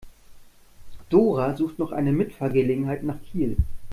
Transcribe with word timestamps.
Dora 1.11 1.55
sucht 1.55 1.77
noch 1.77 1.91
eine 1.91 2.11
Mitfahrgelegenheit 2.11 3.03
nach 3.03 3.21
Kiel. 3.31 3.55